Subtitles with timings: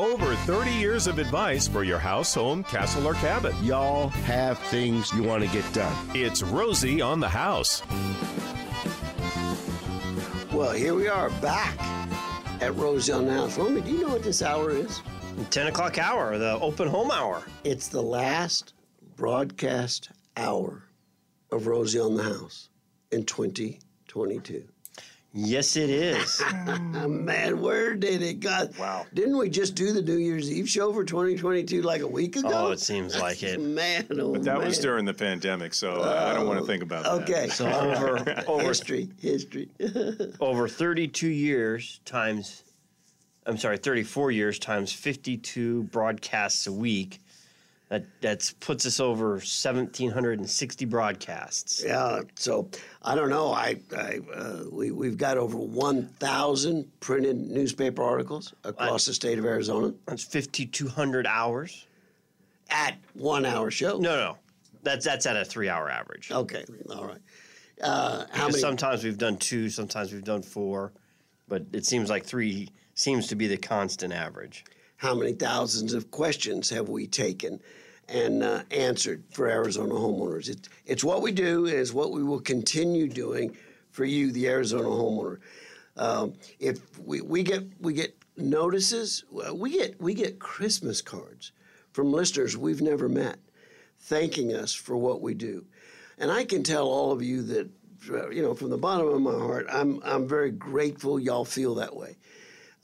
[0.00, 3.54] Over 30 years of advice for your house, home, castle, or cabin.
[3.62, 5.94] Y'all have things you want to get done.
[6.14, 7.82] It's Rosie on the House.
[10.54, 11.78] Well, here we are back
[12.62, 13.58] at Rosie on the House.
[13.58, 15.02] Romy, do you know what this hour is?
[15.50, 17.42] 10 o'clock hour, the open home hour.
[17.64, 18.72] It's the last
[19.16, 20.82] broadcast hour
[21.52, 22.70] of Rosie on the House
[23.12, 24.66] in 2022.
[25.32, 26.42] Yes, it is.
[27.02, 28.68] Oh, man, where did it go?
[28.78, 29.06] Wow.
[29.14, 32.50] Didn't we just do the New Year's Eve show for 2022 like a week ago?
[32.52, 33.58] oh, it seems like it.
[33.58, 34.66] Man, oh But that man.
[34.66, 37.12] was during the pandemic, so I oh, don't want to think about that.
[37.22, 37.48] Okay.
[37.48, 39.70] So over over history, history.
[40.40, 42.64] over 32 years times
[43.46, 47.20] I'm sorry, 34 years times 52 broadcasts a week.
[47.90, 51.82] That that's puts us over 1760 broadcasts.
[51.84, 52.20] yeah.
[52.36, 52.70] So
[53.02, 53.52] I don't know.
[53.52, 59.44] I, I uh, we we've got over 1,000 printed newspaper articles across the state of
[59.44, 61.84] Arizona That's 5200 hours.
[62.70, 63.98] at one hour show.
[63.98, 64.38] No, no.
[64.84, 66.30] That's that's at a 3-hour average.
[66.30, 66.64] Okay.
[66.94, 67.18] All right.
[67.82, 68.60] Uh, how many?
[68.60, 70.92] sometimes we've done 2, sometimes we've done 4,
[71.48, 74.64] but it seems like 3 seems to be the constant average.
[75.00, 77.58] How many thousands of questions have we taken
[78.06, 80.50] and uh, answered for Arizona homeowners?
[80.50, 83.56] It, it's what we do, and it's what we will continue doing
[83.92, 85.38] for you, the Arizona homeowner.
[85.96, 91.52] Um, if we, we get we get notices, we get we get Christmas cards
[91.92, 93.38] from listeners we've never met,
[94.00, 95.64] thanking us for what we do,
[96.18, 97.70] and I can tell all of you that
[98.30, 101.96] you know from the bottom of my heart, I'm I'm very grateful y'all feel that
[101.96, 102.18] way.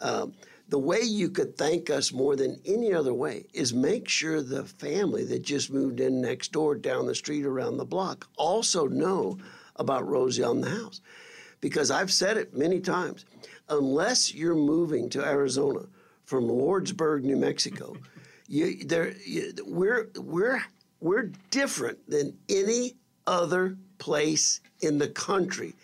[0.00, 0.33] Um,
[0.69, 4.64] the way you could thank us more than any other way is make sure the
[4.64, 9.39] family that just moved in next door, down the street, around the block, also know
[9.77, 11.00] about Rosie on the House.
[11.61, 13.25] Because I've said it many times
[13.69, 15.81] unless you're moving to Arizona
[16.25, 17.97] from Lordsburg, New Mexico,
[18.48, 20.62] you, there, you, we're, we're,
[21.00, 25.75] we're different than any other place in the country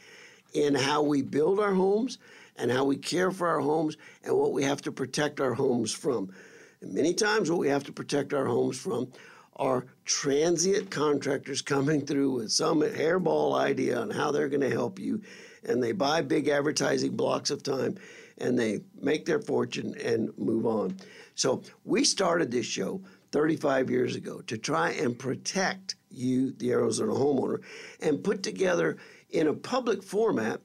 [0.55, 2.19] in how we build our homes
[2.63, 5.91] and how we care for our homes and what we have to protect our homes
[5.91, 6.33] from.
[6.81, 9.11] And many times, what we have to protect our homes from
[9.57, 15.01] are transient contractors coming through with some hairball idea on how they're going to help
[15.01, 15.21] you.
[15.65, 17.97] And they buy big advertising blocks of time
[18.39, 20.97] and they make their fortune and move on.
[21.35, 23.01] So, we started this show
[23.33, 27.61] 35 years ago to try and protect you, the Arizona homeowner,
[28.01, 28.99] and put together
[29.31, 30.61] in a public format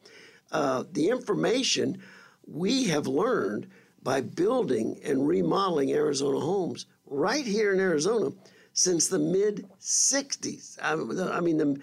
[0.52, 2.02] uh, the information
[2.46, 3.68] we have learned
[4.02, 8.32] by building and remodeling Arizona homes right here in Arizona
[8.74, 10.78] since the mid 60s.
[10.82, 10.94] I,
[11.36, 11.82] I mean, the,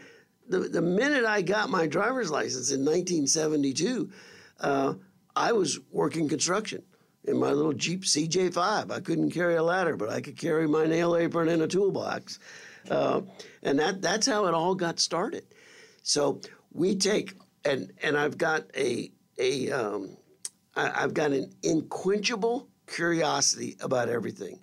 [0.49, 4.11] the, the minute I got my driver's license in 1972,
[4.61, 4.95] uh,
[5.37, 6.83] I was working construction
[7.25, 8.91] in my little Jeep CJ5.
[8.91, 12.39] I couldn't carry a ladder, but I could carry my nail apron and a toolbox.
[12.91, 13.23] Uh,
[13.63, 15.45] and that, that's how it all got started.
[16.03, 16.41] So
[16.73, 20.17] we take and and I've got a a um,
[20.77, 24.61] I, I've got an unquenchable curiosity about everything.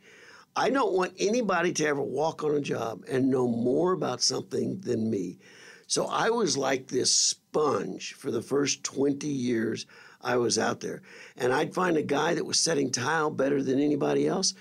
[0.56, 4.82] I don't want anybody to ever walk on a job and know more about something
[4.82, 5.40] than me.
[5.88, 9.86] So I was like this sponge for the first 20 years
[10.22, 11.02] I was out there.
[11.38, 14.54] And I'd find a guy that was setting tile better than anybody else.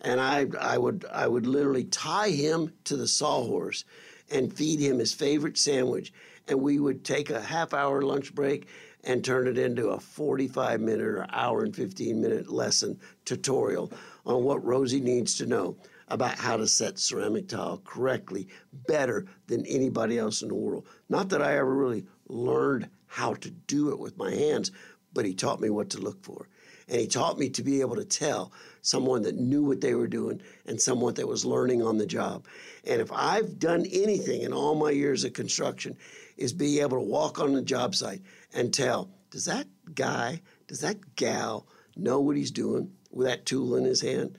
[0.00, 3.84] And I, I would I would literally tie him to the sawhorse
[4.30, 6.12] and feed him his favorite sandwich.
[6.48, 8.66] And we would take a half hour lunch break
[9.04, 13.92] and turn it into a 45 minute or hour and 15 minute lesson tutorial
[14.24, 15.76] on what Rosie needs to know
[16.08, 18.46] about how to set ceramic tile correctly
[18.86, 20.86] better than anybody else in the world.
[21.08, 24.70] Not that I ever really learned how to do it with my hands,
[25.14, 26.48] but he taught me what to look for.
[26.88, 30.08] And he taught me to be able to tell someone that knew what they were
[30.08, 32.46] doing and someone that was learning on the job.
[32.84, 35.96] And if I've done anything in all my years of construction,
[36.42, 38.20] is be able to walk on the job site
[38.52, 41.66] and tell, does that guy, does that gal
[41.96, 44.36] know what he's doing with that tool in his hand?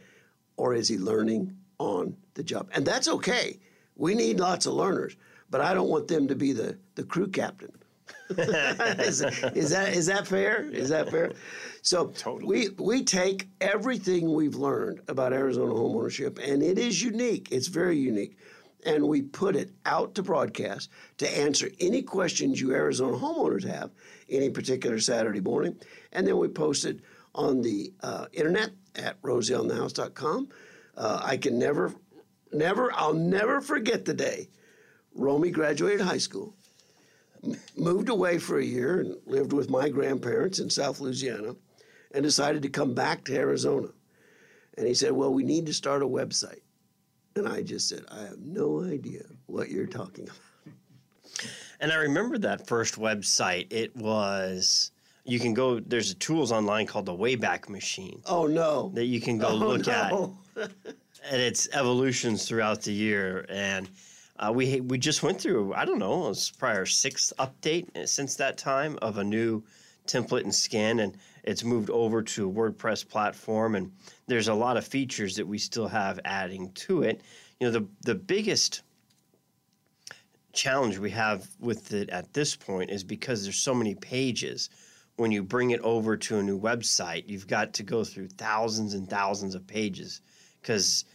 [0.57, 2.69] Or is he learning on the job?
[2.73, 3.59] And that's okay.
[3.95, 5.15] We need lots of learners,
[5.49, 7.71] but I don't want them to be the, the crew captain.
[8.29, 10.63] is, is that is that fair?
[10.63, 11.31] Is that fair?
[11.81, 12.11] So
[12.43, 17.49] we we take everything we've learned about Arizona homeownership, and it is unique.
[17.51, 18.37] It's very unique,
[18.85, 23.91] and we put it out to broadcast to answer any questions you Arizona homeowners have
[24.29, 25.75] any particular Saturday morning,
[26.11, 26.99] and then we post it
[27.35, 30.49] on the uh, internet at rosieonthehouse.com.
[30.95, 31.93] Uh, I can never,
[32.51, 34.49] never, I'll never forget the day
[35.15, 36.55] Romy graduated high school
[37.75, 41.55] moved away for a year and lived with my grandparents in South Louisiana
[42.13, 43.89] and decided to come back to Arizona.
[44.77, 46.61] And he said, Well, we need to start a website.
[47.35, 50.37] And I just said, I have no idea what you're talking about.
[51.79, 53.67] And I remember that first website.
[53.71, 54.91] It was
[55.25, 55.79] you can go.
[55.79, 58.91] There's a tools online called the Wayback Machine Oh, no.
[58.93, 60.37] that you can go oh, look no.
[60.57, 60.71] at
[61.31, 63.45] and its evolutions throughout the year.
[63.49, 63.89] And
[64.37, 65.73] uh, we we just went through.
[65.73, 66.25] I don't know.
[66.25, 69.63] It was probably our sixth update since that time of a new
[70.07, 73.75] template and skin, and it's moved over to a WordPress platform.
[73.75, 73.91] And
[74.27, 77.21] there's a lot of features that we still have adding to it.
[77.59, 78.81] You know, the the biggest
[80.53, 84.69] challenge we have with it at this point is because there's so many pages
[85.15, 88.93] when you bring it over to a new website you've got to go through thousands
[88.93, 90.21] and thousands of pages
[90.61, 91.05] because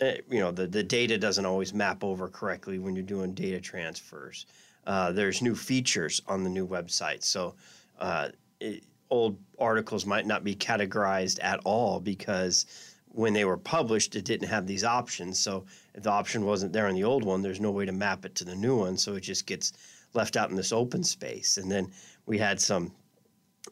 [0.00, 3.60] uh, you know the, the data doesn't always map over correctly when you're doing data
[3.60, 4.46] transfers
[4.86, 7.54] uh, there's new features on the new website so
[8.00, 8.28] uh,
[8.58, 12.66] it, old articles might not be categorized at all because
[13.06, 15.38] when they were published, it didn't have these options.
[15.38, 15.64] So
[15.94, 18.34] if the option wasn't there on the old one, there's no way to map it
[18.36, 18.96] to the new one.
[18.96, 19.72] So it just gets
[20.14, 21.56] left out in this open space.
[21.56, 21.90] And then
[22.26, 22.92] we had some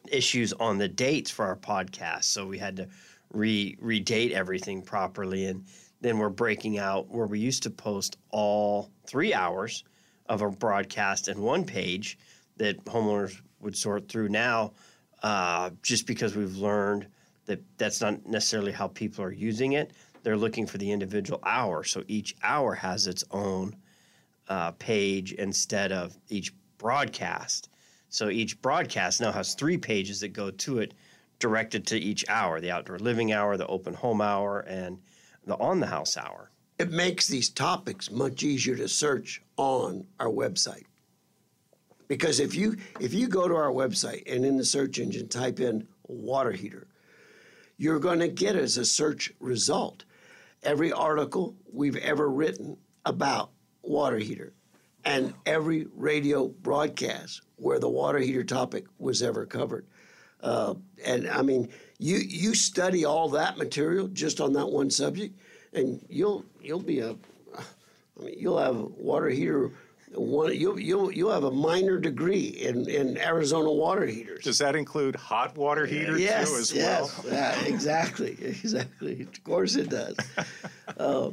[0.09, 2.25] issues on the dates for our podcast.
[2.25, 2.87] So we had to
[3.31, 5.45] re redate everything properly.
[5.45, 5.65] And
[6.01, 9.83] then we're breaking out where we used to post all three hours
[10.27, 12.17] of a broadcast in one page
[12.57, 14.73] that homeowners would sort through now,
[15.23, 17.07] uh, just because we've learned
[17.45, 19.91] that that's not necessarily how people are using it.
[20.23, 21.83] They're looking for the individual hour.
[21.83, 23.75] So each hour has its own
[24.49, 27.69] uh, page instead of each broadcast.
[28.09, 30.93] So each broadcast now has three pages that go to it
[31.39, 34.99] directed to each hour the outdoor living hour, the open home hour, and
[35.45, 36.51] the on the house hour.
[36.79, 40.83] It makes these topics much easier to search on our website.
[42.07, 45.59] Because if you if you go to our website and in the search engine type
[45.59, 46.87] in water heater,
[47.77, 50.05] you're going to get as a search result
[50.63, 53.51] every article we've ever written about
[53.81, 54.53] water heater
[55.05, 59.85] and every radio broadcast where the water heater topic was ever covered.
[60.41, 60.75] Uh,
[61.05, 65.39] and I mean, you you study all that material just on that one subject,
[65.73, 69.71] and you'll you'll be a, I mean, you'll have water heater
[70.13, 74.43] one, you'll, you'll, you'll have a minor degree in, in Arizona water heaters.
[74.43, 77.33] Does that include hot water heaters yes, too as yes, well?
[77.33, 79.21] yeah, exactly, exactly.
[79.21, 80.15] Of course it does.
[80.97, 81.29] Uh,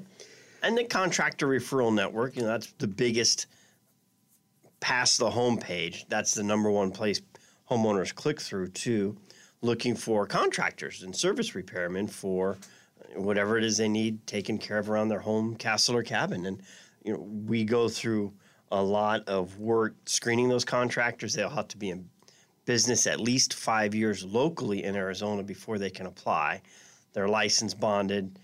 [0.63, 3.47] and the contractor referral network, you know, that's the biggest
[4.81, 6.05] past the home page.
[6.09, 7.23] That's the number one place
[7.71, 9.17] homeowners click through to
[9.63, 12.59] looking for contractors and service repairmen for
[13.15, 16.45] whatever it is they need taken care of around their home, castle, or cabin.
[16.45, 16.61] And
[17.05, 18.33] you know, we go through
[18.71, 21.35] a lot of work screening those contractors.
[21.35, 22.09] They'll have to be in
[22.65, 26.63] business at least five years locally in Arizona before they can apply.
[27.13, 28.39] They're licensed, bonded,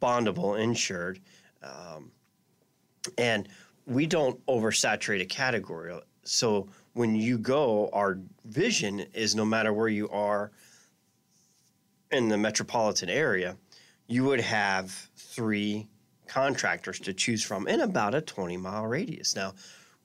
[0.00, 1.20] bondable, insured.
[1.62, 2.10] Um,
[3.16, 3.48] and
[3.86, 5.94] we don't oversaturate a category.
[6.24, 10.50] So when you go, our vision is no matter where you are
[12.10, 13.56] in the metropolitan area,
[14.06, 15.86] you would have three
[16.28, 19.34] contractors to choose from in about a 20 mile radius.
[19.34, 19.54] Now,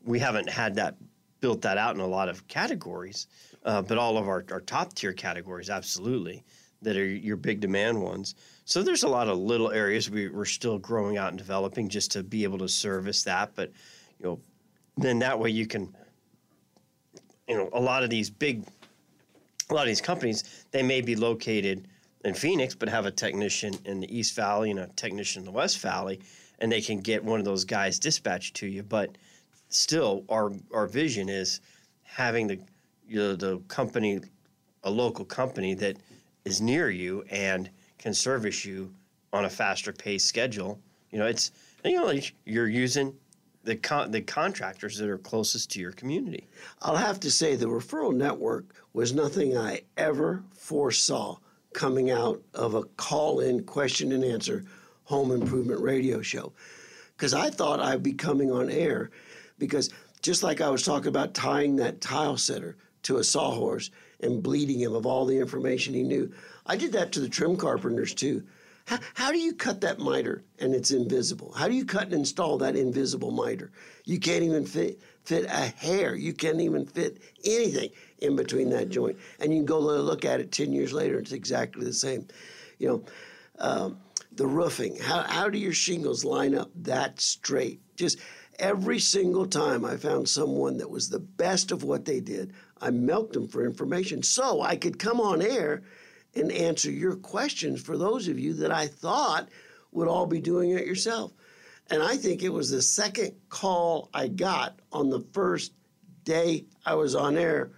[0.03, 0.95] we haven't had that
[1.39, 3.27] built that out in a lot of categories,
[3.65, 6.43] uh, but all of our, our top tier categories, absolutely,
[6.81, 8.35] that are your big demand ones.
[8.65, 12.11] So there's a lot of little areas we, we're still growing out and developing just
[12.13, 13.51] to be able to service that.
[13.55, 13.71] But,
[14.19, 14.39] you know,
[14.97, 15.93] then that way you can,
[17.47, 18.65] you know, a lot of these big,
[19.69, 21.87] a lot of these companies, they may be located–
[22.23, 25.51] in Phoenix, but have a technician in the East Valley and a technician in the
[25.51, 26.19] West Valley,
[26.59, 28.83] and they can get one of those guys dispatched to you.
[28.83, 29.17] But
[29.69, 31.59] still, our our vision is
[32.03, 32.59] having the
[33.07, 34.21] you know, the company,
[34.83, 35.97] a local company that
[36.45, 38.93] is near you and can service you
[39.31, 40.79] on a faster paced schedule.
[41.11, 41.51] You know, it's
[41.83, 42.13] you know
[42.45, 43.13] you're using
[43.63, 46.47] the con- the contractors that are closest to your community.
[46.81, 51.37] I'll have to say the referral network was nothing I ever foresaw
[51.73, 54.65] coming out of a call in question and answer
[55.03, 56.53] home improvement radio show.
[57.15, 59.11] Because I thought I'd be coming on air
[59.59, 59.89] because
[60.21, 64.79] just like I was talking about tying that tile setter to a sawhorse and bleeding
[64.79, 66.31] him of all the information he knew,
[66.65, 68.43] I did that to the trim carpenters too.
[68.85, 71.53] How, how do you cut that miter and it's invisible?
[71.53, 73.71] How do you cut and install that invisible miter?
[74.05, 76.15] You can't even fit fit a hair.
[76.15, 79.17] You can't even fit anything in between that joint.
[79.39, 82.27] And you can go look at it 10 years later, it's exactly the same.
[82.77, 83.03] You know,
[83.59, 83.97] um,
[84.33, 87.79] the roofing, how, how do your shingles line up that straight?
[87.95, 88.19] Just
[88.59, 92.89] every single time I found someone that was the best of what they did, I
[92.89, 95.83] milked them for information so I could come on air
[96.35, 99.49] and answer your questions for those of you that I thought
[99.91, 101.31] would all be doing it yourself.
[101.89, 105.73] And I think it was the second call I got on the first
[106.23, 107.71] day I was on air.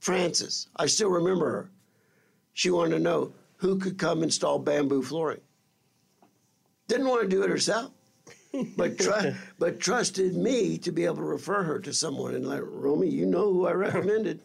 [0.00, 1.70] Frances, I still remember her.
[2.52, 5.40] She wanted to know who could come install bamboo flooring.
[6.88, 7.90] Didn't want to do it herself,
[8.76, 12.34] but tr- but trusted me to be able to refer her to someone.
[12.34, 14.40] And like, Romy, you know who I recommended.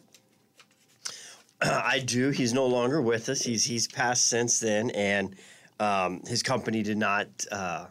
[1.62, 2.30] I do.
[2.30, 3.42] He's no longer with us.
[3.42, 5.36] He's he's passed since then, and
[5.78, 7.86] um, his company did not uh,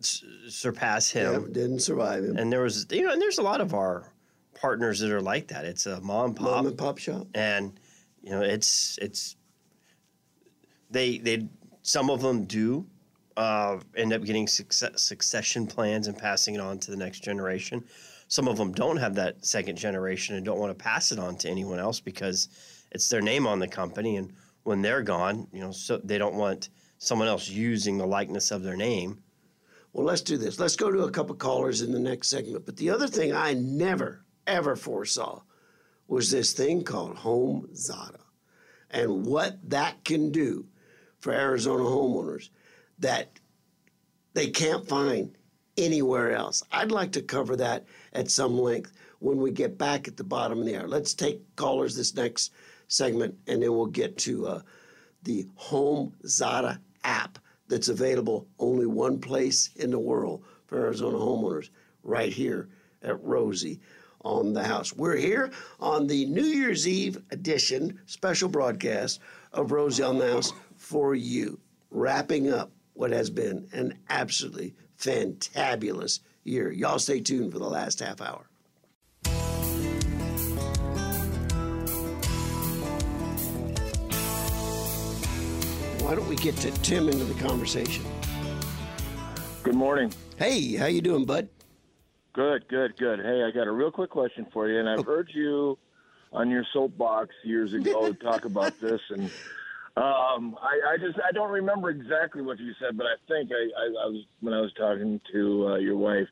[0.00, 1.32] s- surpass him.
[1.46, 2.36] Yeah, didn't survive him.
[2.36, 4.10] And there was, you know, and there's a lot of our
[4.58, 5.64] partners that are like that.
[5.66, 7.26] It's a mom and pop, Mom and pop shop.
[7.34, 7.78] and
[8.22, 9.36] you know, it's it's
[10.90, 11.46] they they
[11.82, 12.86] some of them do
[13.36, 17.84] uh, end up getting success, succession plans and passing it on to the next generation.
[18.28, 21.36] Some of them don't have that second generation and don't want to pass it on
[21.38, 22.48] to anyone else because
[22.90, 24.32] it's their name on the company, and
[24.64, 28.62] when they're gone, you know, so they don't want someone else using the likeness of
[28.62, 29.22] their name.
[29.92, 30.58] Well, let's do this.
[30.58, 32.66] Let's go to a couple callers in the next segment.
[32.66, 35.42] But the other thing I never, ever foresaw
[36.08, 38.20] was this thing called HomeZada
[38.90, 40.66] and what that can do
[41.20, 42.50] for Arizona homeowners
[42.98, 43.40] that
[44.34, 45.36] they can't find
[45.76, 46.62] anywhere else.
[46.72, 50.60] I'd like to cover that at some length when we get back at the bottom
[50.60, 50.88] of the hour.
[50.88, 52.52] Let's take callers this next
[52.88, 54.60] segment and then we'll get to uh,
[55.22, 61.70] the Home Zada app that's available only one place in the world for Arizona homeowners,
[62.02, 62.68] right here
[63.02, 63.80] at Rosie
[64.24, 64.92] on the house.
[64.92, 69.20] We're here on the New Year's Eve edition special broadcast
[69.52, 71.58] of Rosie on the house for you,
[71.90, 76.70] wrapping up what has been an absolutely fantabulous year.
[76.70, 78.48] Y'all stay tuned for the last half hour.
[86.06, 88.04] Why don't we get to Tim into the conversation?
[89.64, 90.12] Good morning.
[90.36, 91.48] Hey, how you doing, bud?
[92.32, 93.18] Good, good, good.
[93.18, 95.02] Hey, I got a real quick question for you, and I've oh.
[95.02, 95.76] heard you
[96.32, 99.28] on your soapbox years ago talk about this, and
[99.96, 103.54] um, I, I just I don't remember exactly what you said, but I think I,
[103.80, 106.28] I, I was when I was talking to uh, your wife.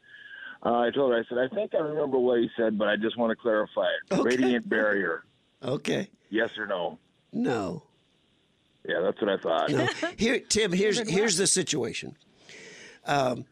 [0.65, 2.97] Uh, I told her I said I think I remember what you said, but I
[2.97, 4.15] just want to clarify it.
[4.15, 4.23] Okay.
[4.23, 5.25] Radiant barrier,
[5.63, 6.09] Okay.
[6.31, 6.99] yes or no?
[7.33, 7.83] No.
[8.87, 9.71] Yeah, that's what I thought.
[9.71, 9.89] No.
[10.19, 10.71] Here, Tim.
[10.83, 12.17] Here's here's the situation.
[13.07, 13.47] Um,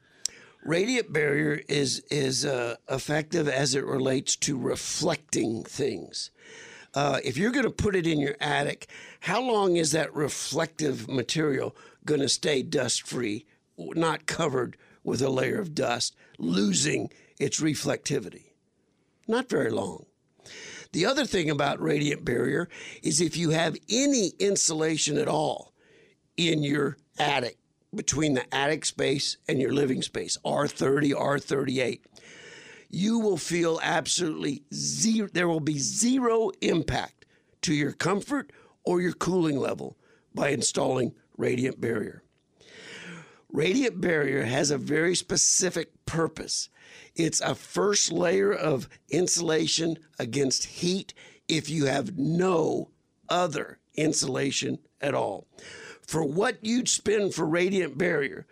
[0.62, 6.30] radiant barrier is is uh, effective as it relates to reflecting things.
[6.94, 8.86] Uh, if you're going to put it in your attic,
[9.20, 13.46] how long is that reflective material going to stay dust free,
[13.78, 18.52] not covered with a layer of dust, losing its reflectivity?
[19.26, 20.06] Not very long.
[20.92, 22.68] The other thing about radiant barrier
[23.02, 25.72] is if you have any insulation at all
[26.36, 27.56] in your attic,
[27.94, 32.00] between the attic space and your living space, R30, R38,
[32.92, 37.24] you will feel absolutely zero, there will be zero impact
[37.62, 38.52] to your comfort
[38.84, 39.96] or your cooling level
[40.34, 42.22] by installing radiant barrier.
[43.50, 46.68] Radiant barrier has a very specific purpose.
[47.14, 51.14] It's a first layer of insulation against heat
[51.48, 52.90] if you have no
[53.28, 55.46] other insulation at all.
[56.06, 58.46] For what you'd spend for radiant barrier,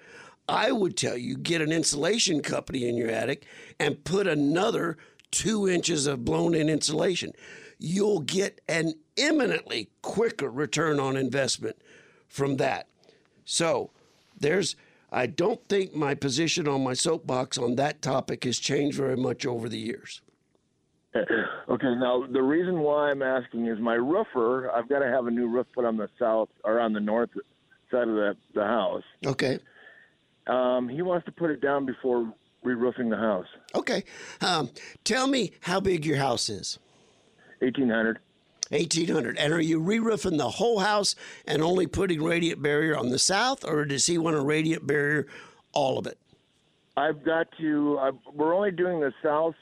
[0.50, 3.46] I would tell you get an insulation company in your attic
[3.78, 4.98] and put another
[5.30, 7.32] two inches of blown in insulation.
[7.78, 11.76] You'll get an imminently quicker return on investment
[12.26, 12.88] from that.
[13.44, 13.90] So
[14.38, 14.74] there's,
[15.12, 19.46] I don't think my position on my soapbox on that topic has changed very much
[19.46, 20.20] over the years.
[21.14, 24.70] Okay, now the reason why I'm asking is my roofer.
[24.72, 27.30] I've got to have a new roof put on the south or on the north
[27.90, 29.02] side of the the house.
[29.24, 29.58] Okay.
[30.50, 33.46] Um, he wants to put it down before re-roofing the house.
[33.74, 34.04] Okay.
[34.40, 34.70] Um,
[35.04, 36.78] tell me how big your house is.
[37.62, 38.18] Eighteen hundred.
[38.70, 39.36] 1800.
[39.36, 43.18] And are you re roofing the whole house and only putting radiant barrier on the
[43.18, 45.26] south, or does he want a radiant barrier
[45.72, 46.18] all of it?
[46.96, 47.98] I've got to.
[47.98, 49.54] i we're only doing the south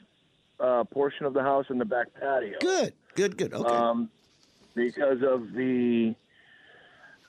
[0.61, 2.59] uh, portion of the house and the back patio.
[2.61, 3.55] Good, good, good.
[3.55, 3.75] Okay.
[3.75, 4.11] Um,
[4.75, 6.15] because of the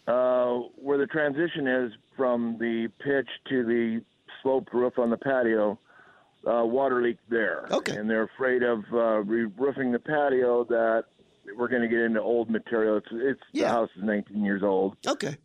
[0.08, 4.02] uh, where the transition is from the pitch to the
[4.44, 5.80] sloped roof on the patio,
[6.46, 7.66] uh, water leak there.
[7.72, 7.96] Okay.
[7.96, 11.06] And they're afraid of uh, re-roofing the patio that
[11.58, 12.98] we're going to get into old material.
[12.98, 13.70] It's, it's Yeah.
[13.70, 14.98] the house is 19 years old.
[15.08, 15.38] okay.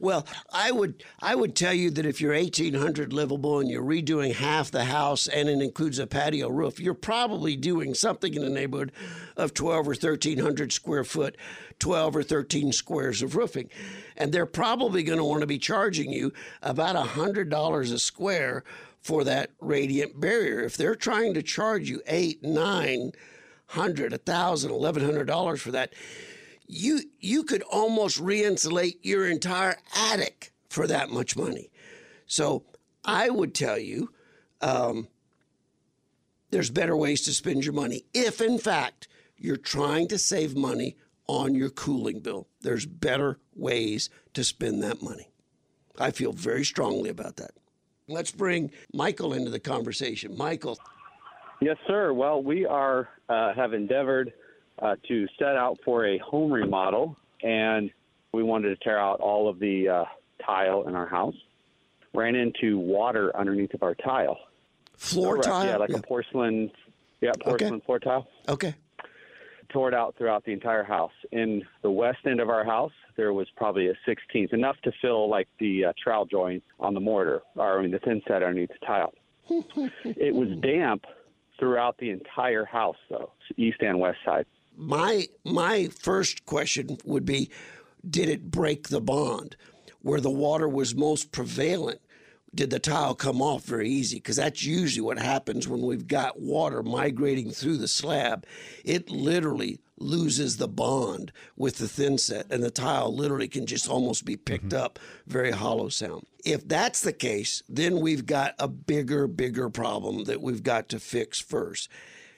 [0.00, 4.34] Well, I would I would tell you that if you're 1800 livable and you're redoing
[4.34, 8.50] half the house and it includes a patio roof, you're probably doing something in the
[8.50, 8.92] neighborhood
[9.36, 11.36] of 12 or 1300 square foot,
[11.78, 13.70] 12 or 13 squares of roofing.
[14.16, 18.64] And they're probably going to want to be charging you about $100 a square
[19.06, 20.60] for that radiant barrier.
[20.62, 23.12] If they're trying to charge you eight, nine
[23.68, 25.92] hundred, a thousand, eleven hundred dollars for that,
[26.66, 31.70] you you could almost re-insulate your entire attic for that much money.
[32.26, 32.64] So
[33.04, 34.10] I would tell you,
[34.60, 35.08] um,
[36.50, 40.96] there's better ways to spend your money if, in fact, you're trying to save money
[41.28, 42.48] on your cooling bill.
[42.60, 45.30] There's better ways to spend that money.
[45.98, 47.52] I feel very strongly about that.
[48.08, 50.36] Let's bring Michael into the conversation.
[50.36, 50.78] Michael.
[51.60, 52.12] Yes, sir.
[52.12, 54.32] Well, we are uh, have endeavored
[54.80, 57.90] uh, to set out for a home remodel, and
[58.32, 60.04] we wanted to tear out all of the uh,
[60.44, 61.34] tile in our house.
[62.14, 64.38] Ran into water underneath of our tile.
[64.96, 65.66] Floor Correct, tile?
[65.66, 65.96] Yeah, like Yeah.
[65.98, 66.70] a porcelain,
[67.20, 68.26] yeah, porcelain floor tile.
[68.48, 68.74] Okay.
[69.68, 71.12] Tore it out throughout the entire house.
[71.32, 75.28] In the west end of our house, there was probably a 16th, enough to fill
[75.28, 78.70] like the uh, trowel joint on the mortar, or I mean the thin set underneath
[78.80, 79.12] the tile.
[80.04, 81.04] it was damp
[81.58, 84.46] throughout the entire house, though, east and west side.
[84.76, 87.50] My my first question would be
[88.08, 89.56] did it break the bond
[90.02, 92.00] where the water was most prevalent?
[92.54, 94.16] Did the tile come off very easy?
[94.16, 98.46] Because that's usually what happens when we've got water migrating through the slab.
[98.84, 103.88] It literally loses the bond with the thin set, and the tile literally can just
[103.88, 104.84] almost be picked mm-hmm.
[104.84, 106.26] up, very hollow sound.
[106.44, 111.00] If that's the case, then we've got a bigger, bigger problem that we've got to
[111.00, 111.88] fix first.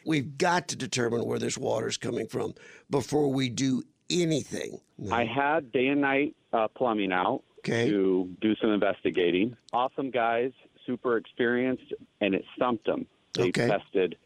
[0.09, 2.55] We've got to determine where this water is coming from
[2.88, 4.81] before we do anything.
[5.12, 7.87] I had day and night uh, plumbing out Okay.
[7.91, 9.55] to do some investigating.
[9.75, 10.53] Awesome guys,
[10.87, 13.07] super experienced, and it stumped them.
[13.35, 13.69] They Okay.
[13.69, 14.17] tested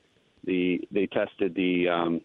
[0.44, 2.20] the they tested the um,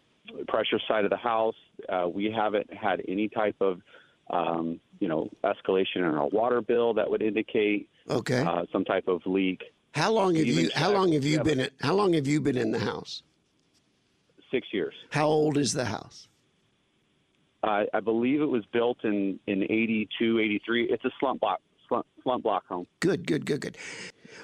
[0.48, 1.56] pressure side of the house.
[1.90, 3.82] Uh, we haven't had any type of
[4.30, 8.42] um, you know escalation in our water bill that would indicate Okay.
[8.42, 9.64] uh, some type of leak.
[9.96, 12.40] how long have even you how long have you been at, how long have you
[12.40, 13.24] been in the house?
[14.52, 14.94] Six years.
[15.10, 16.28] How old is the house?
[17.64, 20.86] Uh, I believe it was built in in 82, 83.
[20.86, 22.88] It's a slump block slump, slump block home.
[23.00, 23.78] Good, good, good, good.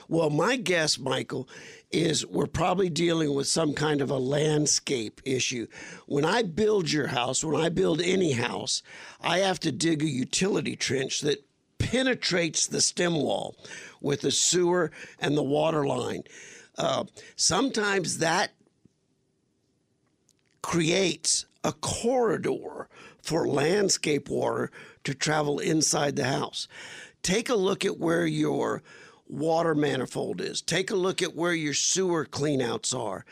[0.08, 1.48] Well, my guess, Michael,
[1.92, 5.68] is we're probably dealing with some kind of a landscape issue.
[6.08, 8.82] When I build your house, when I build any house,
[9.22, 11.46] I have to dig a utility trench that
[11.78, 13.56] penetrates the stem wall
[14.02, 16.24] with the sewer and the water line.
[16.78, 17.04] Uh,
[17.36, 18.52] sometimes that
[20.64, 22.88] creates a corridor
[23.22, 24.72] for landscape water
[25.04, 26.68] to travel inside the house.
[27.22, 28.82] Take a look at where your
[29.28, 30.62] water manifold is.
[30.62, 33.26] Take a look at where your sewer cleanouts are.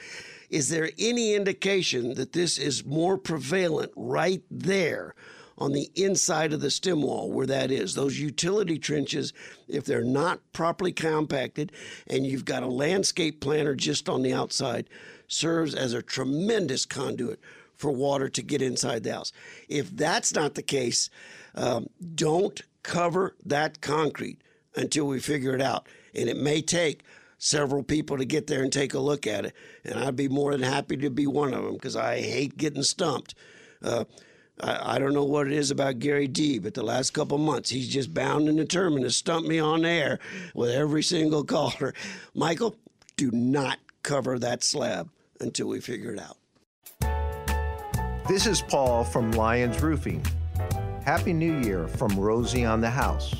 [0.49, 5.15] Is there any indication that this is more prevalent right there
[5.57, 7.95] on the inside of the stem wall where that is?
[7.95, 9.33] Those utility trenches,
[9.67, 11.71] if they're not properly compacted
[12.07, 14.89] and you've got a landscape planter just on the outside,
[15.31, 17.39] serves as a tremendous conduit
[17.75, 19.31] for water to get inside the house.
[19.67, 21.09] If that's not the case,
[21.55, 24.41] um, don't cover that concrete
[24.75, 25.87] until we figure it out.
[26.13, 27.03] And it may take
[27.37, 29.55] several people to get there and take a look at it.
[29.83, 32.83] And I'd be more than happy to be one of them because I hate getting
[32.83, 33.33] stumped.
[33.81, 34.05] Uh,
[34.59, 37.71] I, I don't know what it is about Gary D, but the last couple months
[37.71, 40.19] he's just bound and determined to stump me on air
[40.53, 41.93] with every single caller.
[42.35, 42.75] Michael,
[43.17, 45.09] do not cover that slab
[45.41, 46.38] until we figure it out.
[48.27, 50.25] This is Paul from Lions Roofing.
[51.04, 53.34] Happy New Year from Rosie on the House.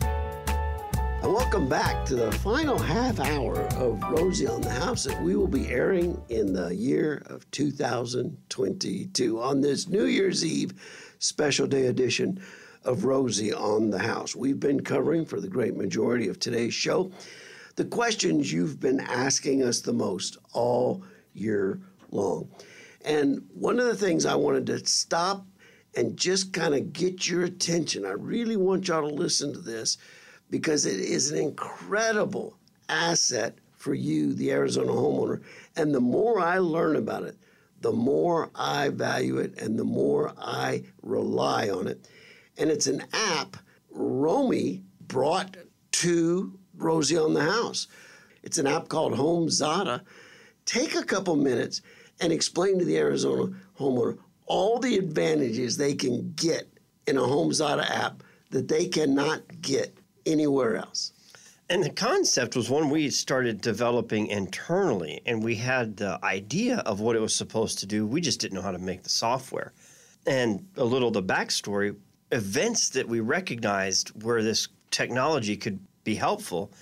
[0.00, 5.36] And welcome back to the final half hour of Rosie on the House that we
[5.36, 10.72] will be airing in the year of 2022 on this New Year's Eve
[11.18, 12.40] special day edition
[12.84, 14.34] of Rosie on the House.
[14.34, 17.12] We've been covering for the great majority of today's show
[17.76, 21.04] the questions you've been asking us the most all
[21.34, 21.80] year
[22.10, 22.48] long.
[23.04, 25.46] And one of the things I wanted to stop
[25.96, 29.98] and just kind of get your attention, I really want y'all to listen to this
[30.50, 32.58] because it is an incredible
[32.88, 35.42] asset for you, the Arizona homeowner.
[35.76, 37.36] And the more I learn about it,
[37.80, 42.08] the more I value it and the more I rely on it.
[42.58, 43.56] And it's an app
[43.90, 45.56] Romy brought
[45.92, 47.88] to Rosie on the House.
[48.42, 50.02] It's an app called HomeZada.
[50.64, 51.82] Take a couple minutes
[52.20, 56.68] and explain to the Arizona homeowner all the advantages they can get
[57.06, 61.12] in a HomeZada app that they cannot get anywhere else.
[61.70, 67.00] And the concept was one we started developing internally, and we had the idea of
[67.00, 68.06] what it was supposed to do.
[68.06, 69.72] We just didn't know how to make the software.
[70.26, 71.96] And a little the backstory
[72.30, 76.72] events that we recognized where this technology could be helpful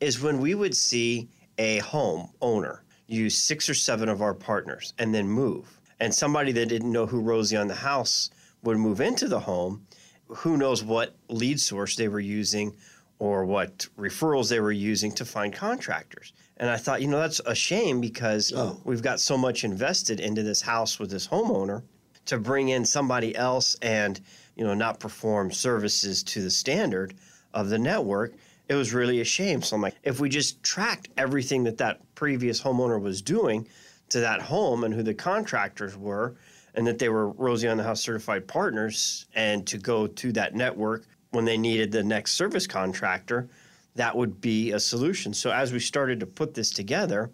[0.00, 4.94] is when we would see a home owner use six or seven of our partners
[4.98, 5.80] and then move.
[5.98, 8.30] And somebody that didn't know who Rosie on the house
[8.62, 9.86] would move into the home,
[10.28, 12.74] who knows what lead source they were using
[13.18, 16.32] or what referrals they were using to find contractors.
[16.56, 18.80] And I thought, you know, that's a shame because Oh.
[18.84, 21.82] we've got so much invested into this house with this homeowner
[22.26, 24.20] to bring in somebody else and,
[24.56, 27.12] you know, not perform services to the standard
[27.52, 28.34] of the network.
[28.70, 29.62] It was really a shame.
[29.62, 33.66] So I'm like, if we just tracked everything that that previous homeowner was doing
[34.10, 36.36] to that home and who the contractors were,
[36.76, 40.54] and that they were Rosie on the House certified partners, and to go to that
[40.54, 41.02] network
[41.32, 43.48] when they needed the next service contractor,
[43.96, 45.34] that would be a solution.
[45.34, 47.28] So as we started to put this together,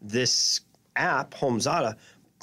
[0.00, 0.62] this
[0.96, 1.94] app, HomeZada,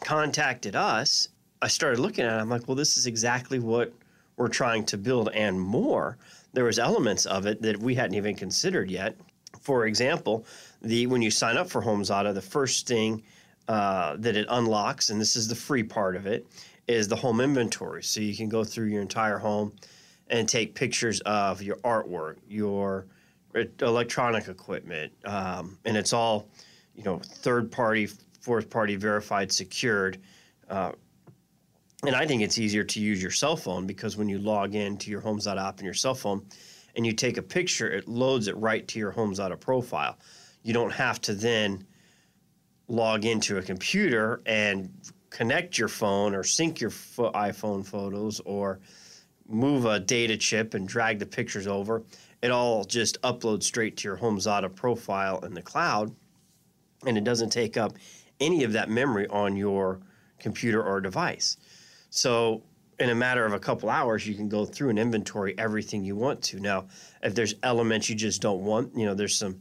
[0.04, 1.30] contacted us.
[1.64, 2.42] I started looking at it.
[2.42, 3.92] I'm like, well, this is exactly what
[4.36, 6.20] we're trying to build and more.
[6.58, 9.16] There was elements of it that we hadn't even considered yet.
[9.62, 10.44] For example,
[10.82, 13.22] the when you sign up for HomeZada, the first thing
[13.68, 16.48] uh, that it unlocks, and this is the free part of it,
[16.88, 18.02] is the home inventory.
[18.02, 19.72] So you can go through your entire home
[20.32, 23.06] and take pictures of your artwork, your
[23.54, 26.48] electronic equipment, um, and it's all,
[26.96, 28.08] you know, third party,
[28.42, 30.18] fourth party verified, secured.
[30.68, 30.94] Uh,
[32.06, 34.98] and I think it's easier to use your cell phone because when you log in
[34.98, 36.46] to your HomeZada app on your cell phone
[36.96, 40.18] and you take a picture, it loads it right to your HomeZada profile.
[40.62, 41.86] You don't have to then
[42.88, 44.92] log into a computer and
[45.32, 48.80] connect your phone or sync your fo- iPhone photos or
[49.48, 52.04] move a data chip and drag the pictures over.
[52.44, 56.16] It all just uploads straight to your HomeZada profile in the cloud,
[57.06, 57.94] and it doesn't take up
[58.40, 60.00] any of that memory on your
[60.40, 61.58] computer or device.
[62.10, 62.64] So,
[63.00, 66.16] in a matter of a couple hours, you can go through and inventory everything you
[66.16, 66.60] want to.
[66.60, 66.88] Now,
[67.22, 69.60] if there's elements you just don't want, you know, there's some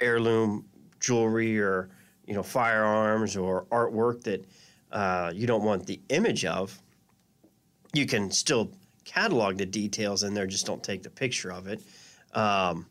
[0.00, 0.64] heirloom
[1.00, 1.90] jewelry or
[2.26, 4.44] you know firearms or artwork that
[4.92, 6.80] uh, you don't want the image of,
[7.92, 8.72] you can still
[9.04, 10.46] catalog the details in there.
[10.46, 11.82] Just don't take the picture of it.
[12.34, 12.86] Um,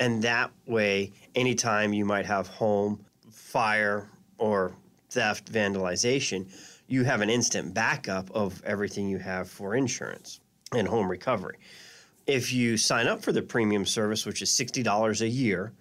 [0.00, 4.74] and that way, anytime you might have home fire or
[5.10, 6.48] theft, vandalization,
[6.88, 10.40] you have an instant backup of everything you have for insurance
[10.74, 11.58] and home recovery.
[12.26, 15.72] If you sign up for the premium service, which is $60 a year,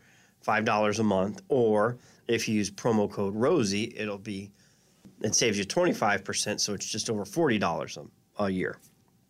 [0.45, 4.51] $5 a month, or if you use promo code ROSIE, it'll be,
[5.21, 8.77] it saves you 25%, so it's just over $40 a, a year.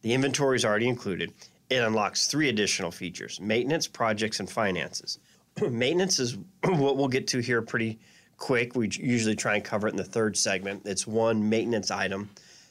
[0.02, 1.34] The inventory is already included.
[1.70, 5.20] It unlocks three additional features maintenance, projects, and finances.
[5.70, 8.00] maintenance is what we'll get to here pretty
[8.38, 8.76] quick.
[8.76, 10.84] We usually try and cover it in the third segment.
[10.86, 12.30] It's one maintenance item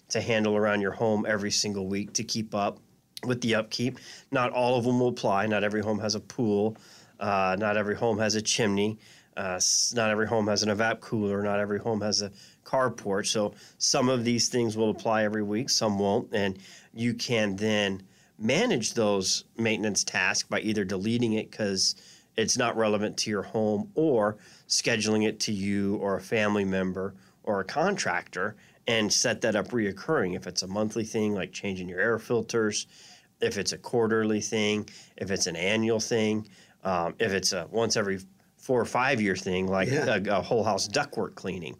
[0.08, 2.78] to handle around your home every single week to keep up
[3.24, 3.98] with the upkeep.
[4.30, 5.46] Not all of them will apply.
[5.46, 6.76] Not every home has a pool.
[7.18, 8.98] Uh, not every home has a chimney.
[9.36, 9.60] Uh,
[9.94, 11.42] not every home has an evap cooler.
[11.42, 12.30] Not every home has a
[12.64, 13.26] carport.
[13.26, 16.32] So some of these things will apply every week, some won't.
[16.32, 16.58] And
[16.94, 18.02] you can then
[18.38, 21.96] manage those maintenance tasks by either deleting it because
[22.36, 24.36] it's not relevant to your home or
[24.68, 29.68] scheduling it to you or a family member or a contractor and set that up
[29.68, 30.36] reoccurring.
[30.36, 32.86] If it's a monthly thing, like changing your air filters,
[33.40, 36.48] if it's a quarterly thing, if it's an annual thing,
[36.84, 38.20] um, if it's a once every
[38.56, 40.16] four or five year thing, like Yeah.
[40.16, 41.76] a, a whole house ductwork cleaning,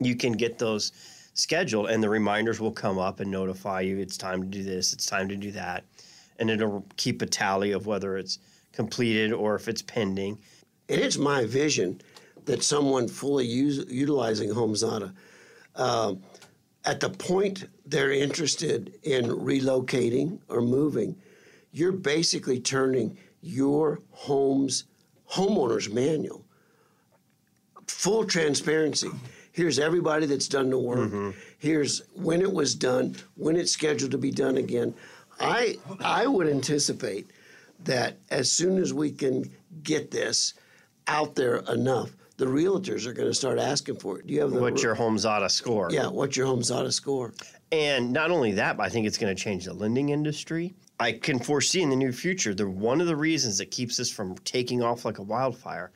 [0.00, 0.92] you can get those
[1.34, 4.92] scheduled and the reminders will come up and notify you it's time to do this,
[4.92, 5.84] it's time to do that.
[6.38, 8.38] And it'll keep a tally of whether it's
[8.72, 10.38] completed or if it's pending.
[10.90, 12.00] And it's my vision
[12.46, 15.12] that someone fully use, utilizing HomeZada,
[15.76, 16.22] um,
[16.84, 21.14] at the point they're interested in relocating or moving,
[21.72, 24.84] you're basically turning your home's
[25.30, 26.44] homeowner's manual
[27.86, 29.10] full transparency.
[29.52, 31.34] Here's everybody that's done the work.
[31.58, 34.94] Here's when it was done, when it's scheduled to be done again.
[35.38, 37.30] I I would anticipate
[37.84, 39.50] that as soon as we can
[39.82, 40.54] get this
[41.10, 44.26] out there enough, the realtors are going to start asking for it.
[44.26, 45.88] Do you have the What's your HomeZada score?
[45.90, 46.06] yeah?
[46.06, 47.34] What's your HomeZada score?
[47.72, 50.72] And not only that, but I think it's going to change the lending industry.
[50.98, 54.10] I can foresee in the near future that one of the reasons that keeps this
[54.10, 55.90] from taking off like a wildfire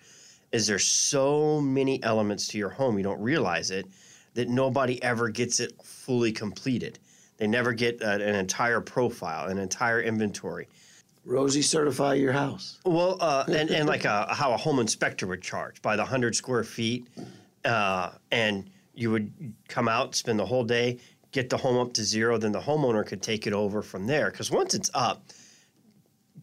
[0.53, 3.87] is there's so many elements to your home you don't realize it
[4.35, 6.99] that nobody ever gets it fully completed.
[7.37, 10.69] They never get a, an entire profile, an entire inventory.
[11.25, 12.79] Rosie, certify your house.
[12.85, 16.37] Well, uh, and, and like a, how a home inspector would charge by the 100
[16.37, 17.09] square feet.
[17.65, 20.99] Uh, and you would come out, spend the whole day,
[21.33, 24.31] get the home up to zero, then the homeowner could take it over from there.
[24.31, 25.25] Because once it's up,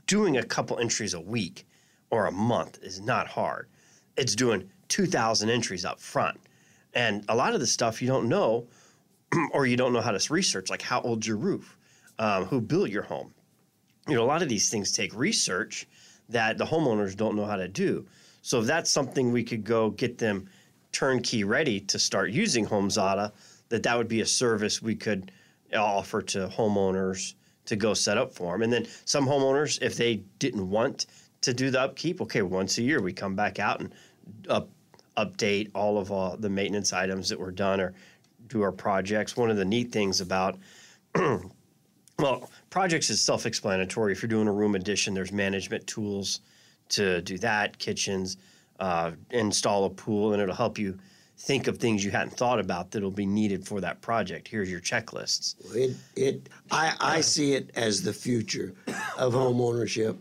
[0.07, 1.65] doing a couple entries a week
[2.09, 3.69] or a month is not hard.
[4.17, 6.39] It's doing 2,000 entries up front.
[6.93, 8.67] And a lot of the stuff you don't know
[9.53, 11.77] or you don't know how to research, like how old's your roof,
[12.19, 13.33] um, who built your home.
[14.07, 15.87] You know, a lot of these things take research
[16.29, 18.05] that the homeowners don't know how to do.
[18.41, 20.49] So if that's something we could go get them
[20.91, 23.31] turnkey ready to start using HomeZada,
[23.69, 25.31] that that would be a service we could
[25.73, 27.35] offer to homeowners
[27.65, 28.63] to go set up for them.
[28.63, 31.05] And then some homeowners, if they didn't want
[31.41, 33.93] to do the upkeep, okay, once a year we come back out and
[34.49, 34.69] up,
[35.17, 37.93] update all of uh, the maintenance items that were done or
[38.47, 39.37] do our projects.
[39.37, 40.57] One of the neat things about
[42.21, 44.11] well, projects is self-explanatory.
[44.13, 46.41] If you're doing a room addition, there's management tools
[46.89, 48.37] to do that, kitchens,
[48.79, 50.97] uh, install a pool, and it'll help you
[51.37, 54.47] think of things you hadn't thought about that'll be needed for that project.
[54.47, 55.55] Here's your checklists.
[55.75, 58.73] It, it, I, I see it as the future
[59.17, 60.17] of home ownership,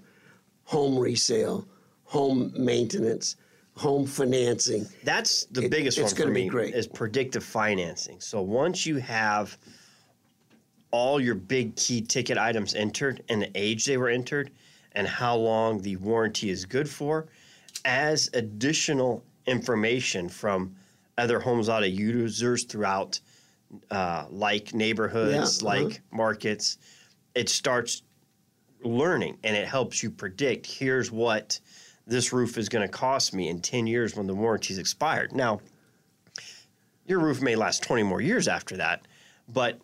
[0.64, 1.66] home resale,
[2.04, 3.36] home maintenance,
[3.76, 4.86] home financing.
[5.04, 6.74] That's the It- biggest it's one for gonna be great.
[6.74, 8.20] is predictive financing.
[8.20, 9.58] So once you have
[10.90, 14.50] all your big key ticket items entered and the age they were entered
[14.92, 17.26] and how long the warranty is good for,
[17.84, 20.74] as additional information from
[21.16, 23.20] other HomeZada users throughout
[23.90, 25.84] uh, like neighborhoods, Yeah, uh-huh.
[25.84, 26.78] like markets,
[27.34, 28.02] it starts
[28.82, 31.60] learning and it helps you predict here's what
[32.06, 35.32] this roof is going to cost me in 10 years when the warranty's expired.
[35.32, 35.60] Now,
[37.06, 39.06] your roof may last 20 more years after that,
[39.48, 39.78] but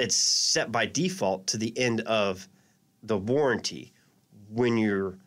[0.00, 2.48] it's set by default to the end of
[3.02, 3.92] the warranty
[4.48, 5.18] when you're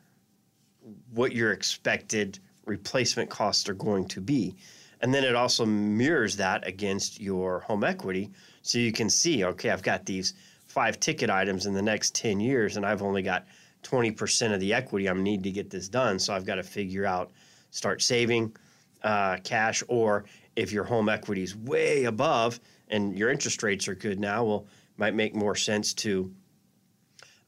[1.13, 4.55] what your expected replacement costs are going to be.
[5.01, 8.31] And then it also mirrors that against your home equity.
[8.63, 10.33] So you can see, okay, I've got these
[10.65, 13.45] five ticket items in the next 10 years, and I've only got
[13.83, 16.19] 20% of the equity I'm need to get this done.
[16.19, 17.31] So I've got to figure out,
[17.71, 18.55] start saving
[19.03, 22.59] uh, cash, or if your home equity is way above
[22.93, 26.31] and your interest rates are good now, well, might make more sense to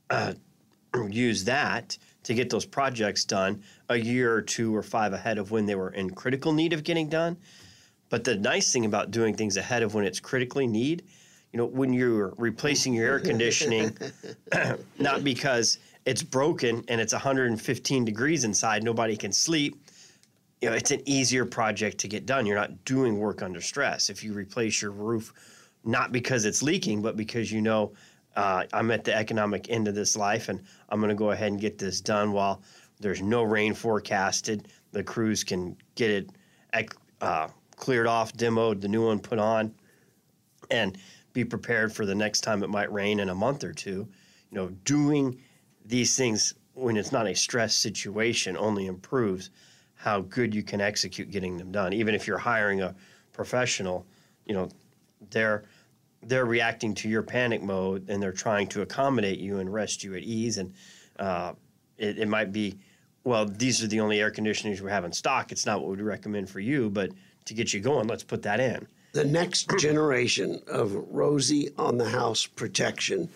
[0.09, 0.33] uh,
[1.09, 5.51] use that to get those projects done a year or two or five ahead of
[5.51, 7.37] when they were in critical need of getting done.
[8.09, 11.03] But the nice thing about doing things ahead of when it's critically need,
[11.53, 13.95] you know, when you're replacing your air conditioning,
[14.99, 19.77] not because it's broken and it's 115 degrees inside, nobody can sleep.
[20.65, 22.47] You know, it's an easier project to get done.
[22.47, 24.09] You're not doing work under stress.
[24.09, 25.31] If you replace your roof,
[25.83, 27.93] not because it's leaking, but because you know
[28.35, 31.51] uh, I'm at the economic end of this life and I'm going to go ahead
[31.51, 32.63] and get this done while
[32.99, 34.69] there's no rain forecasted.
[34.91, 36.31] The crews can get it
[37.21, 39.71] uh, cleared off, demoed, the new one put on,
[40.71, 40.97] and
[41.33, 44.07] be prepared for the next time it might rain in a month or two.
[44.49, 45.39] You know, doing
[45.85, 49.51] these things when it's not a stress situation only improves
[50.05, 51.91] how good you can execute getting them done.
[51.91, 52.93] Even if you're hiring a
[53.33, 54.05] professional,
[54.45, 54.69] you know,
[55.31, 55.63] they're
[56.21, 60.13] they're reacting to your panic mode and they're trying to accommodate you and rest you
[60.15, 60.59] at ease.
[60.59, 60.73] And
[61.19, 61.53] uh,
[61.97, 62.77] it, it might be,
[63.23, 65.51] well, these are the only air conditioners we have in stock.
[65.51, 67.11] It's not what we'd recommend for you, but
[67.45, 68.87] to get you going, let's put that in.
[69.13, 73.29] The next generation of Rosie on the house protection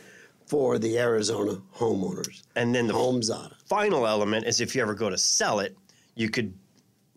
[0.47, 2.41] for the Arizona homeowners.
[2.55, 3.53] And then the HomeZada.
[3.67, 5.77] final element is if you ever go to sell it,
[6.19, 6.53] you could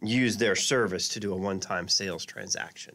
[0.01, 2.95] use their service to do a one-time sales transaction.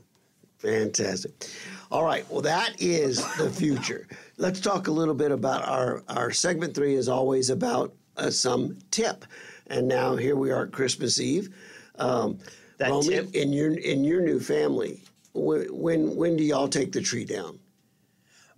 [0.57, 1.49] Fantastic.
[1.91, 2.25] All right.
[2.31, 4.07] Well, that is the future.
[4.37, 8.77] Let's talk a little bit about our our segment three is always about uh, some
[8.89, 9.25] tip,
[9.67, 11.53] and now here we are at Christmas Eve.
[11.99, 12.39] Um,
[12.79, 16.91] That Romy, tip- in your in your new family, when when, when do y'all take
[16.91, 17.59] the tree down?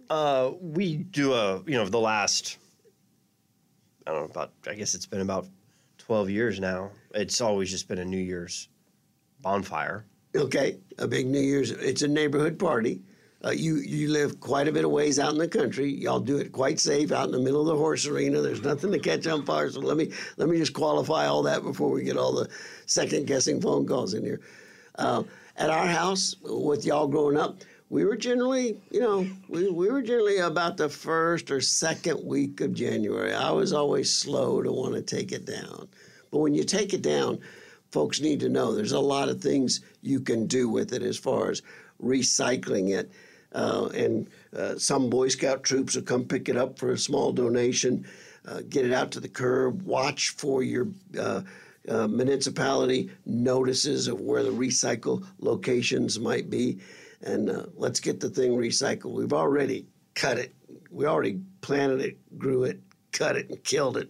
[0.10, 2.58] Uh, we do a, you know, the last,
[4.08, 5.48] I don't know, about, I guess it's been about
[6.00, 6.90] 12 years now.
[7.14, 8.70] It's always just been a New Year's
[9.42, 10.06] bonfire.
[10.36, 11.72] Okay, a big New Year's.
[11.72, 13.02] It's a neighborhood party.
[13.44, 15.90] Uh, you you live quite a bit of ways out in the country.
[15.92, 18.42] Y'all do it quite safe out in the middle of the horse arena.
[18.42, 19.70] There's nothing to catch on fire.
[19.70, 22.50] So let me let me just qualify all that before we get all the
[22.86, 24.42] second guessing phone calls in here.
[24.96, 25.24] Uh,
[25.56, 30.02] at our house, with y'all growing up, we were generally, you know, we, we were
[30.02, 33.34] generally about the first or second week of January.
[33.34, 35.88] I was always slow to want to take it down.
[36.32, 37.40] But when you take it down,
[37.92, 41.18] folks need to know there's a lot of things you can do with it as
[41.18, 41.62] far as
[42.02, 43.12] recycling it.
[43.54, 47.32] uh, and uh, some Boy Scout troops will come pick it up for a small
[47.32, 48.06] donation.
[48.48, 49.82] Uh, get it out to the curb.
[49.84, 50.88] Watch for your
[51.20, 51.42] uh,
[51.88, 56.80] uh, municipality notices of where the recycle locations might be,
[57.22, 59.14] and uh, let's get the thing recycled.
[59.14, 60.54] We've already cut it.
[60.92, 62.80] We already planted it, grew it,
[63.12, 64.10] cut it, and killed it.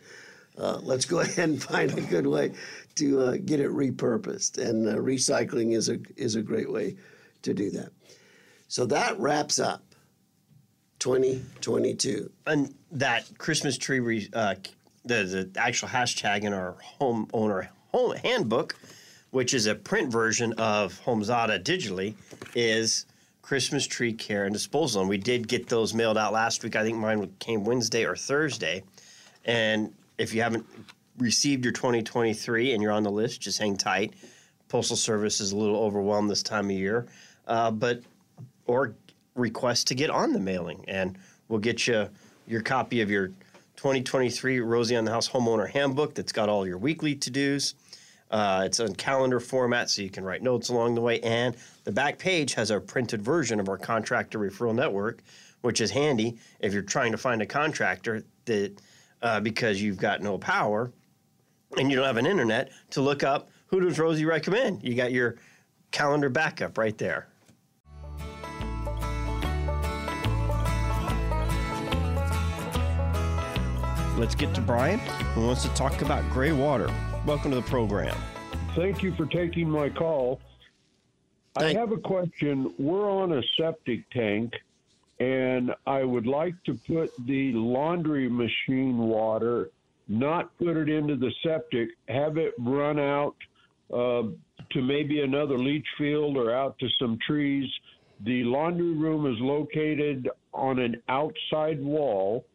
[0.60, 2.52] Uh, let's go ahead and find a good way
[2.96, 6.96] to uh, get it repurposed, and uh, recycling is a is a great way
[7.42, 7.92] to do that.
[8.68, 9.84] So that wraps up
[11.00, 12.30] 2022.
[12.46, 14.56] And that Christmas tree, re, uh,
[15.06, 18.76] the the actual hashtag in our homeowner home handbook,
[19.32, 22.14] which is a print version of HomeZada digitally,
[22.54, 23.06] is
[23.42, 25.02] Christmas tree care and disposal.
[25.02, 26.76] And we did get those mailed out last week.
[26.76, 28.84] I think mine came Wednesday or Thursday.
[29.46, 30.68] And if you haven't
[31.18, 34.14] received your 2023 and you're on the list, just hang tight.
[34.68, 37.08] Postal Service is a little overwhelmed this time of year,
[37.48, 38.02] uh, but
[38.68, 38.94] or
[39.34, 42.08] request to get on the mailing, and we'll get you
[42.46, 43.30] your copy of your
[43.78, 47.74] 2023 Rosie on the House Homeowner Handbook that's got all your weekly to dos.
[48.30, 51.20] Uh, it's in calendar format, so you can write notes along the way.
[51.22, 55.24] And the back page has a printed version of our contractor referral network,
[55.62, 58.80] which is handy if you're trying to find a contractor that
[59.22, 60.92] uh, because you've got no power
[61.78, 64.84] and you don't have an internet to look up who does Rosie recommend.
[64.84, 65.38] You got your
[65.92, 67.28] calendar backup right there.
[74.18, 75.00] Let's get to Brian,
[75.34, 76.94] who wants to talk about gray water.
[77.26, 78.18] Welcome to the program.
[78.76, 80.42] Thank you for taking my call.
[81.56, 82.74] I have a question.
[82.78, 84.54] We're on a septic tank,
[85.20, 89.70] and I would like to put the laundry machine water,
[90.08, 93.36] not put it into the septic, have it run out
[93.94, 94.24] uh,
[94.72, 97.70] to maybe another leach field or out to some trees.
[98.26, 102.46] The laundry room is located on an outside wall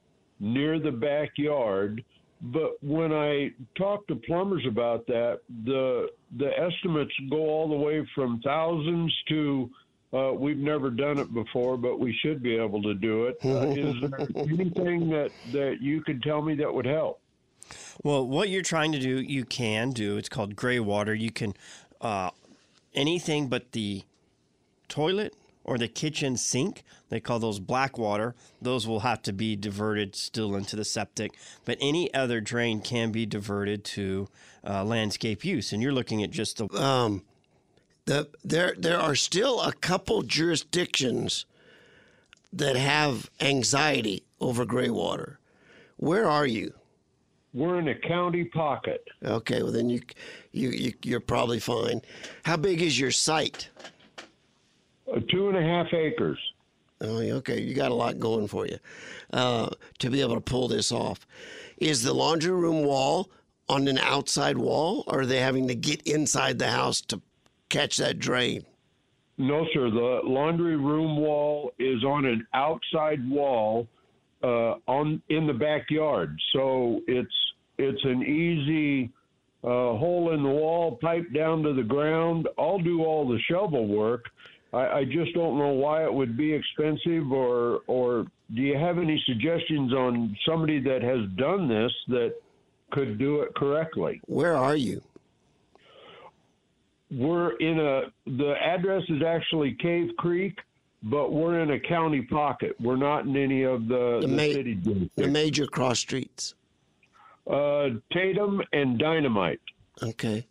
[0.40, 2.02] near the backyard.
[2.40, 8.06] But when I talk to plumbers about that, the the estimates go all the way
[8.14, 9.70] from thousands to
[10.14, 13.38] uh, we've never done it before, but we should be able to do it.
[13.44, 17.20] Uh, is there anything that that you could tell me that would help?
[18.02, 20.16] Well, what you're trying to do, you can do.
[20.16, 21.14] It's called gray water.
[21.14, 21.54] You can
[22.00, 22.30] uh,
[22.94, 24.04] anything but the
[24.88, 26.84] toilet or the kitchen sink.
[27.08, 28.34] They call those black water.
[28.60, 31.36] Those will have to be diverted still into the septic.
[31.64, 34.28] But any other drain can be diverted to
[34.64, 35.72] uh, landscape use.
[35.72, 36.68] And you're looking at just the.
[36.80, 37.22] Um,
[38.06, 41.46] the there there are still a couple jurisdictions
[42.52, 45.38] that have anxiety over gray water.
[45.96, 46.74] Where are you?
[47.52, 49.06] We're in a county pocket.
[49.24, 50.00] Okay, well then you
[50.52, 52.02] you, you you're probably fine.
[52.44, 53.70] How big is your site?
[55.10, 56.38] Uh, two and a half acres.
[57.00, 57.60] Oh, okay.
[57.60, 58.78] You got a lot going for you
[59.32, 61.26] uh, to be able to pull this off.
[61.76, 63.30] Is the laundry room wall
[63.68, 67.20] on an outside wall, or are they having to get inside the house to
[67.74, 68.64] catch that drain?
[69.36, 69.90] No, sir.
[69.90, 73.88] The laundry room wall is on an outside wall
[74.44, 77.34] uh, on in the backyard, so it's
[77.78, 79.10] it's an easy
[79.64, 82.48] uh, hole in the wall, pipe down to the ground.
[82.58, 84.26] I'll do all the shovel work.
[84.72, 88.98] I, I just don't know why it would be expensive, or or do you have
[88.98, 92.34] any suggestions on somebody that has done this that
[92.92, 94.20] could do it correctly?
[94.26, 95.02] Where are you?
[97.14, 100.58] We're in a the address is actually Cave Creek,
[101.02, 102.74] but we're in a county pocket.
[102.80, 106.54] We're not in any of the, The the, ma- city The major cross streets.
[107.48, 109.60] Uh, Tatum and Dynamite.
[110.02, 110.46] Okay.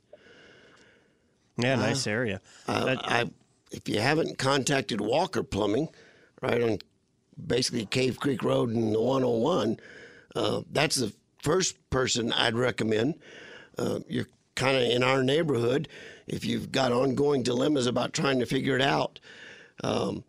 [1.57, 2.39] Yeah, nice area.
[2.67, 3.25] Uh, That- I,
[3.71, 5.89] if you haven't contacted Walker Plumbing,
[6.41, 6.77] right on
[7.47, 9.77] basically Cave Creek Road and the 101,
[10.35, 13.15] uh, that's the first person I'd recommend.
[13.77, 15.87] Uh, you're kind of in our neighborhood.
[16.27, 19.19] If you've got ongoing dilemmas about trying to figure it out,
[19.83, 20.23] um,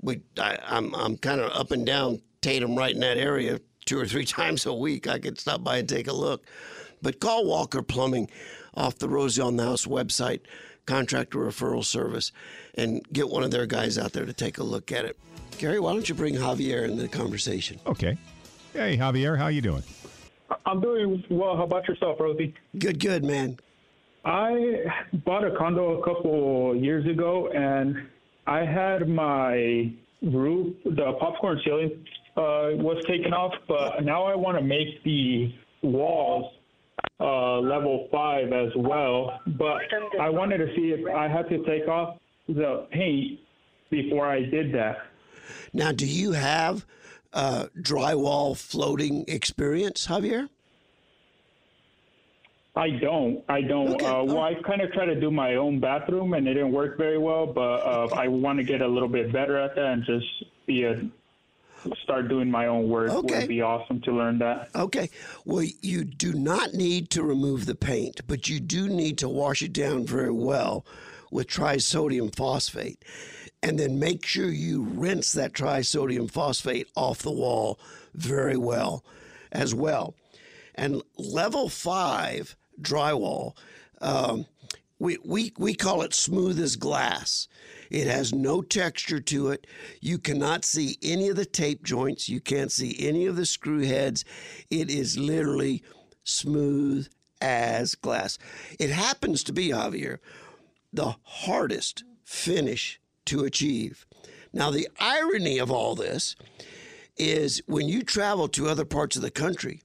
[0.00, 3.98] we I, I'm I'm kind of up and down Tatum right in that area two
[3.98, 5.08] or three times a week.
[5.08, 6.46] I could stop by and take a look.
[7.02, 8.30] But call Walker Plumbing
[8.74, 10.40] off the Rosie on the House website,
[10.86, 12.30] contractor referral service,
[12.74, 15.18] and get one of their guys out there to take a look at it.
[15.58, 17.80] Gary, why don't you bring Javier into the conversation?
[17.86, 18.16] Okay.
[18.72, 19.82] Hey, Javier, how you doing?
[20.66, 21.56] I'm doing well.
[21.56, 22.54] How about yourself, Rosie?
[22.78, 23.58] Good, good, man.
[24.24, 24.84] I
[25.24, 27.96] bought a condo a couple years ago, and
[28.46, 29.92] I had my
[30.22, 32.04] roof, the popcorn ceiling,
[32.36, 35.52] uh, was taken off, but now I want to make the
[35.82, 36.52] walls
[37.18, 39.40] uh, level five as well.
[39.46, 39.82] But
[40.20, 42.18] I wanted to see if I had to take off
[42.48, 43.40] the paint
[43.90, 44.98] before I did that.
[45.72, 46.86] Now, do you have
[47.32, 50.48] uh, drywall floating experience, Javier?
[52.76, 53.42] I don't.
[53.48, 53.94] I don't.
[53.94, 54.06] Okay.
[54.06, 56.96] Uh, well, I kind of tried to do my own bathroom, and it didn't work
[56.96, 57.46] very well.
[57.46, 60.26] But uh, I want to get a little bit better at that and just
[60.66, 61.02] be a
[62.02, 63.10] start doing my own work.
[63.10, 63.40] Okay.
[63.40, 64.68] Would be awesome to learn that.
[64.74, 65.10] Okay.
[65.44, 69.62] Well, you do not need to remove the paint, but you do need to wash
[69.62, 70.84] it down very well
[71.30, 73.04] with trisodium phosphate.
[73.62, 77.78] And then make sure you rinse that trisodium phosphate off the wall
[78.14, 79.04] very well
[79.52, 80.14] as well.
[80.74, 83.56] And level five drywall,
[84.00, 84.46] um,
[84.98, 87.48] we, we, we call it smooth as glass.
[87.90, 89.66] It has no texture to it.
[90.00, 92.28] You cannot see any of the tape joints.
[92.28, 94.24] You can't see any of the screw heads.
[94.70, 95.82] It is literally
[96.22, 97.08] smooth
[97.40, 98.38] as glass.
[98.78, 100.18] It happens to be, Javier,
[100.92, 104.06] the hardest finish to achieve.
[104.52, 106.36] Now, the irony of all this
[107.16, 109.82] is when you travel to other parts of the country,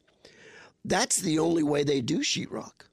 [0.83, 2.84] that's the only way they do sheetrock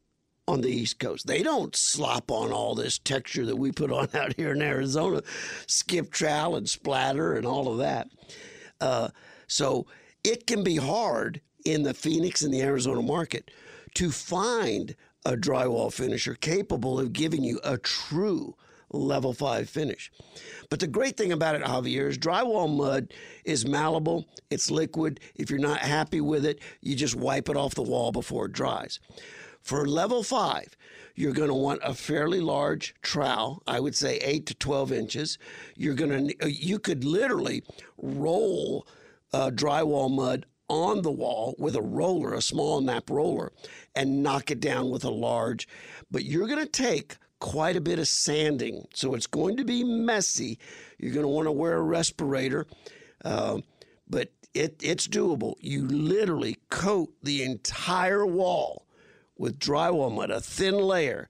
[0.48, 1.26] on the East Coast.
[1.26, 5.22] They don't slop on all this texture that we put on out here in Arizona,
[5.66, 8.08] skip trowel and splatter and all of that.
[8.80, 9.08] Uh,
[9.46, 9.86] so
[10.24, 13.50] it can be hard in the Phoenix and the Arizona market
[13.94, 18.56] to find a drywall finisher capable of giving you a true
[18.92, 20.10] level five finish.
[20.68, 23.12] But the great thing about it, Javier, is drywall mud
[23.44, 25.20] is malleable, it's liquid.
[25.34, 28.52] If you're not happy with it, you just wipe it off the wall before it
[28.52, 29.00] dries.
[29.62, 30.76] For level five,
[31.14, 33.62] you're going to want a fairly large trowel.
[33.66, 35.38] I would say eight to 12 inches.
[35.76, 37.62] You're going to, you could literally
[37.96, 38.86] roll
[39.32, 43.52] uh, drywall mud on the wall with a roller, a small nap roller,
[43.94, 45.68] and knock it down with a large.
[46.10, 48.86] But you're going to take quite a bit of sanding.
[48.94, 50.58] So it's going to be messy.
[50.98, 52.66] You're going to want to wear a respirator,
[53.24, 53.58] uh,
[54.08, 55.54] but it, it's doable.
[55.60, 58.86] You literally coat the entire wall
[59.36, 61.28] with drywall mud, a thin layer,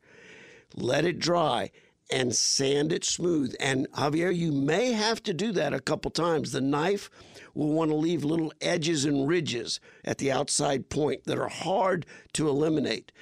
[0.74, 1.70] let it dry,
[2.10, 3.54] and sand it smooth.
[3.58, 6.52] And Javier, you may have to do that a couple times.
[6.52, 7.10] The knife
[7.54, 12.06] will want to leave little edges and ridges at the outside point that are hard
[12.34, 13.12] to eliminate.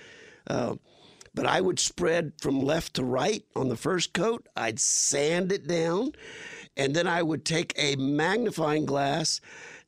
[0.46, 0.76] Uh,
[1.34, 4.48] but I would spread from left to right on the first coat.
[4.56, 6.12] I'd sand it down,
[6.76, 9.40] and then I would take a magnifying glass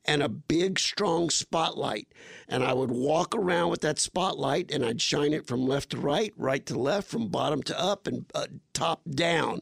[0.05, 2.09] and a big, strong spotlight.
[2.49, 5.99] And I would walk around with that spotlight and I'd shine it from left to
[5.99, 9.61] right, right to left, from bottom to up, and uh, top down.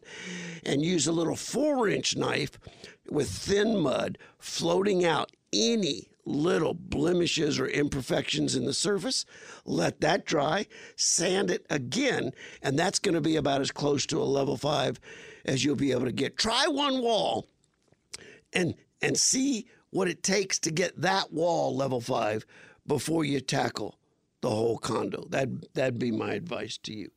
[0.65, 2.59] And use a little four inch knife
[3.11, 9.25] with thin mud floating out any little blemishes or imperfections in the surface.
[9.65, 10.67] Let that dry,
[10.97, 12.33] sand it again,
[12.63, 15.01] and that's going to be about as close to a level five
[15.45, 16.37] as you'll be able to get.
[16.37, 17.47] Try one wall
[18.53, 22.45] and and see what it takes to get that wall level five
[22.87, 23.99] before you tackle
[24.41, 25.27] the whole condo.
[25.29, 27.11] That that'd be my advice to you.